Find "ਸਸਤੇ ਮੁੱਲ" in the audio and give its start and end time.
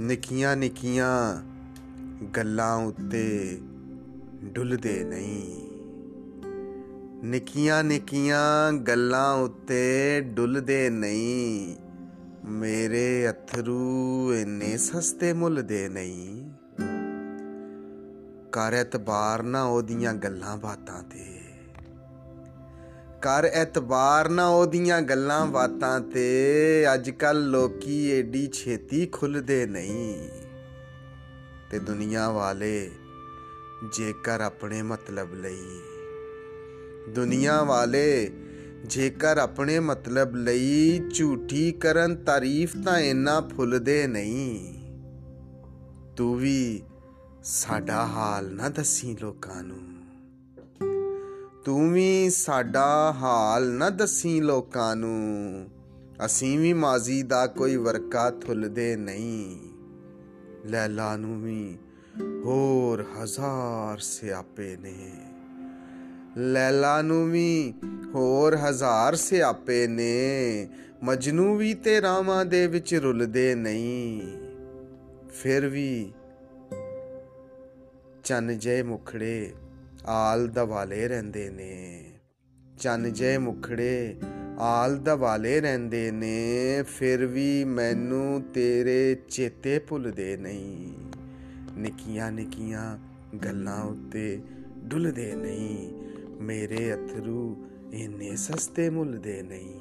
14.76-15.62, 98.36-99.18